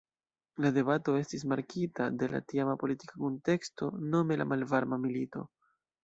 [0.63, 5.45] La debato estis markita de la tiama politika kunteksto, nome la Malvarma Milito.